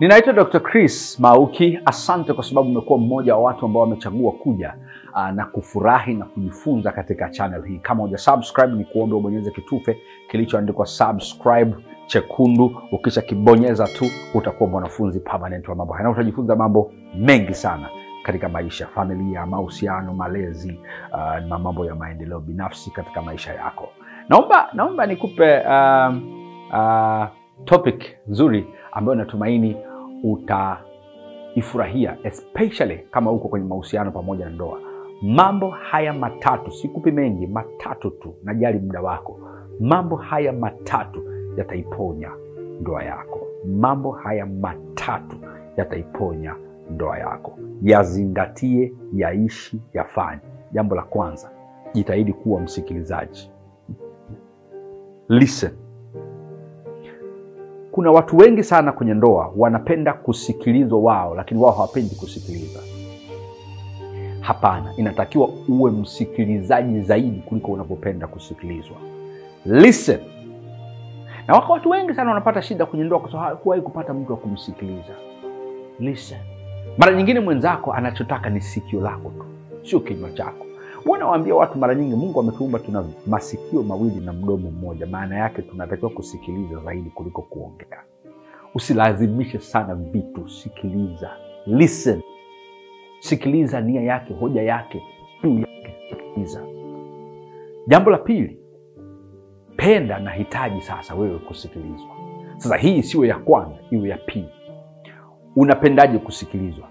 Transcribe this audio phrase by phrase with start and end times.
[0.00, 0.60] Ninaitwa Dr.
[0.60, 1.80] Chris Mauki.
[1.84, 4.74] Asante kwa sababu umekuwa mmoja wa watu ambao wamechagua kuja
[5.14, 7.78] uh, na kufurahi na kujifunza katika channel hii.
[7.78, 9.98] Kama huja subscribe, ni kuombe ubonyeze kitufe
[10.30, 11.74] kilichoandikwa subscribe
[12.06, 12.76] chekundu.
[12.92, 17.88] Ukisha kibonyeza tu utakuwa mwanafunzi permanent wa mambo haya, na utajifunza mambo mengi sana
[18.22, 20.80] katika maisha, familia, mahusiano, malezi
[21.12, 23.88] uh, na mambo ya maendeleo binafsi katika maisha yako.
[24.28, 26.14] Naomba naomba nikupe uh,
[26.72, 27.24] uh,
[27.64, 29.76] topic nzuri ambayo natumaini
[30.24, 34.80] utaifurahia especially kama uko kwenye mahusiano pamoja na ndoa.
[35.22, 39.40] Mambo haya matatu, sikupi mengi, matatu tu, najali muda wako.
[39.80, 41.22] Mambo haya matatu
[41.56, 42.30] yataiponya
[42.80, 43.46] ndoa yako.
[43.66, 45.36] Mambo haya matatu
[45.76, 46.54] yataiponya
[46.90, 47.58] ndoa yako.
[47.82, 50.40] Yazingatie, yaishi, yafanye.
[50.72, 51.50] Jambo la kwanza,
[51.94, 53.50] jitahidi kuwa msikilizaji.
[55.28, 55.70] Listen.
[57.98, 62.80] Kuna watu wengi sana kwenye ndoa wanapenda kusikilizwa wao, lakini wao hawapendi kusikiliza.
[64.40, 68.96] Hapana, inatakiwa uwe msikilizaji zaidi kuliko unavyopenda kusikilizwa.
[69.66, 70.18] Listen.
[71.46, 74.38] Na wako watu wengi sana wanapata shida kwenye ndoa kwa sababu hawahi kupata mtu wa
[74.38, 75.14] kumsikiliza.
[76.00, 76.38] Listen.
[76.98, 79.44] Mara nyingine mwenzako anachotaka ni sikio lako tu,
[79.82, 80.67] sio kinywa chako.
[81.08, 85.06] Huwa nawaambia watu mara nyingi, Mungu ametuumba tuna masikio mawili na mdomo mmoja.
[85.06, 88.02] Maana yake tunatakiwa kusikiliza zaidi kuliko kuongea.
[88.74, 91.30] Usilazimishe sana vitu, sikiliza.
[91.66, 92.20] Listen.
[93.20, 95.02] Sikiliza nia yake, hoja yake,
[95.42, 96.62] juu yake, sikiliza.
[97.86, 98.58] Jambo la pili,
[99.76, 102.10] penda na hitaji sasa wewe kusikilizwa.
[102.56, 104.48] Sasa hii siwe ya kwanza, iwe ya pili.
[105.56, 106.88] Unapendaje kusikilizwa?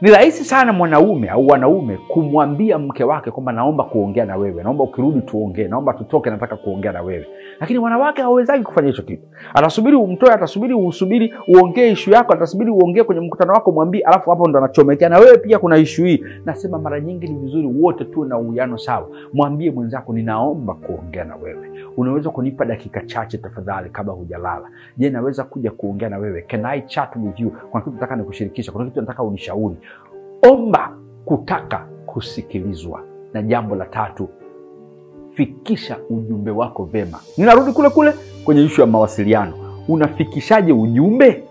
[0.00, 4.84] Ni rahisi sana mwanaume au wanaume kumwambia mke wake kwamba naomba kuongea na wewe, naomba
[4.84, 7.26] ukirudi tuongee, naomba tutoke, nataka kuongea na wewe.
[7.60, 9.22] Lakini wanawake hawawezagi kufanya hicho kitu.
[9.54, 14.48] Atasubiri umtoe, atasubiri usubiri uongee ishu yako, atasubiri uongee kwenye mkutano wako, mwambie, alafu hapo
[14.48, 16.24] ndo anachomekea na wewe pia kuna ishu hii.
[16.44, 19.08] Nasema mara nyingi ni vizuri wote tuwe na uwiano sawa.
[19.32, 24.68] Mwambie mwenzako, ninaomba kuongea na wewe, unaweza kunipa dakika chache tafadhali, kabla hujalala?
[24.96, 26.42] Je, naweza kuja kuongea na wewe?
[26.42, 27.50] Can I chat with you?
[27.50, 29.76] Kuna kitu nataka nikushirikisha, kuna kitu nataka unishauri.
[30.52, 30.92] Omba
[31.24, 33.02] kutaka kusikilizwa.
[33.32, 34.28] Na jambo la tatu,
[35.36, 37.18] fikisha ujumbe wako vema.
[37.36, 38.12] Ninarudi kule kule
[38.44, 39.52] kwenye ishu ya mawasiliano.
[39.88, 41.42] Unafikishaje ujumbe?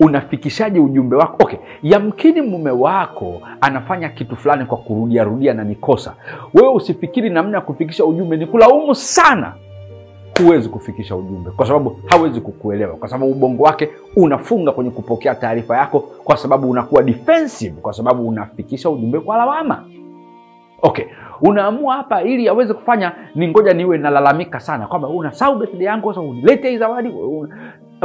[0.00, 1.36] Unafikishaje ujumbe wako?
[1.44, 6.14] Okay, yamkini mume wako anafanya kitu fulani kwa kurudiarudia na nikosa.
[6.54, 9.54] Wewe usifikiri namna ya kufikisha ujumbe ni kulaumu sana
[10.44, 15.76] huwezi kufikisha ujumbe kwa sababu hawezi kukuelewa, kwa sababu ubongo wake unafunga kwenye kupokea taarifa
[15.76, 19.84] yako, kwa sababu unakuwa defensive, kwa sababu unafikisha ujumbe kwa lawama.
[20.82, 21.04] Okay,
[21.42, 26.20] unaamua hapa ili aweze kufanya ni ngoja niwe nalalamika sana kwamba unasahau birthday yangu, sasa
[26.20, 27.10] unilete hii zawadi.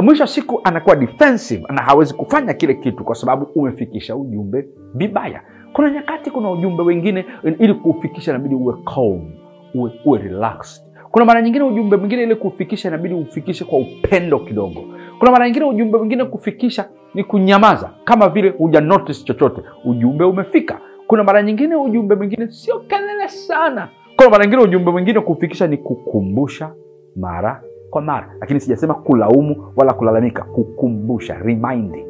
[0.02, 5.40] Mwisho wa siku anakuwa defensive na hawezi kufanya kile kitu kwa sababu umefikisha ujumbe vibaya.
[5.72, 7.24] Kuna nyakati, kuna ujumbe wengine
[7.58, 9.30] ili kuufikisha inabidi uwe calm,
[9.74, 10.86] uwe, uwe relaxed
[11.16, 14.80] kuna mara nyingine ujumbe mwingine ili kuufikisha inabidi ufikishe kwa upendo kidogo.
[15.18, 16.84] Kuna mara nyingine ujumbe mwingine kufikisha
[17.14, 18.82] ni kunyamaza, kama vile huja
[19.24, 20.80] chochote, ujumbe umefika.
[21.06, 23.88] Kuna mara nyingine ujumbe mwingine sio kelele sana.
[24.16, 26.70] Kuna mara nyingine ujumbe mwingine kufikisha ni kukumbusha
[27.16, 32.06] mara kwa mara, lakini sijasema kulaumu wala kulalamika, kukumbusha, reminding.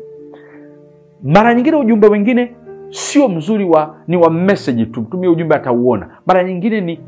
[1.22, 2.56] Mara nyingine ujumbe mwingine
[2.90, 6.08] sio mzuri wa ni wa message tu, mtumie ujumbe atauona.
[6.26, 7.00] Mara nyingine ni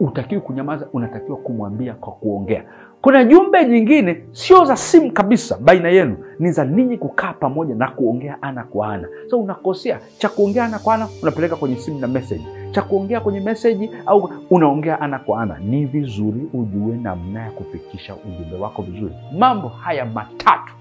[0.00, 2.64] utakiwi kunyamaza, unatakiwa kumwambia kwa kuongea.
[3.02, 7.90] Kuna jumbe nyingine sio za simu kabisa baina yenu, ni za ninyi kukaa pamoja na
[7.90, 9.08] kuongea ana kwa ana.
[9.30, 13.40] So unakosea cha kuongea ana kwa ana, unapeleka kwenye simu na message, cha kuongea kwenye
[13.40, 15.58] message au unaongea ana kwa ana.
[15.58, 19.14] Ni vizuri ujue namna ya kufikisha ujumbe wako vizuri.
[19.38, 20.72] Mambo haya matatu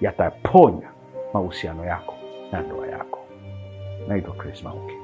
[0.00, 0.88] yataponya
[1.34, 2.14] mahusiano yako
[2.52, 3.18] na ndoa yako.
[4.08, 4.98] Naitwa Chris Mauki.